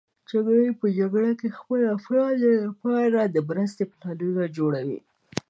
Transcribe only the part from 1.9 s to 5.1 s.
افرادو لپاره د مرستې پلانونه جوړوي.